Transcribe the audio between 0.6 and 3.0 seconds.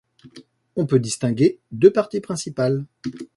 On peut distinguer deux parties principales.